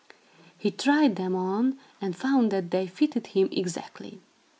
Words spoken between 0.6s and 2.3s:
tried them on, and